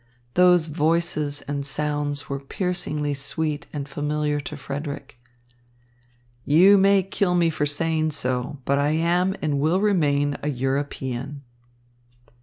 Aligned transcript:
Those 0.33 0.69
voices 0.69 1.43
and 1.43 1.63
sounds 1.63 2.27
were 2.27 2.39
piercingly 2.39 3.13
sweet 3.13 3.67
and 3.71 3.87
familiar 3.87 4.39
to 4.39 4.57
Frederick. 4.57 5.19
"You 6.43 6.79
may 6.79 7.03
kill 7.03 7.35
me 7.35 7.51
for 7.51 7.67
saying 7.67 8.09
so, 8.09 8.57
but 8.65 8.79
I 8.79 8.93
am, 8.93 9.35
and 9.43 9.59
will 9.59 9.79
remain, 9.79 10.37
a 10.41 10.49
European." 10.49 11.43